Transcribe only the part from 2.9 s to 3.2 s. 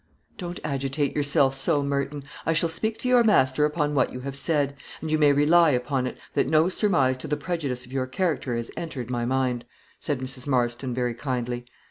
to